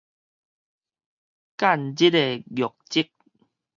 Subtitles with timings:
[0.03, 0.05] 間
[1.93, 3.11] 日的瘧疾